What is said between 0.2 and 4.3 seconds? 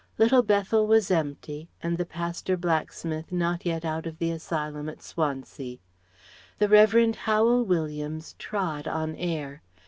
Bethel was empty, and the pastor blacksmith not yet out of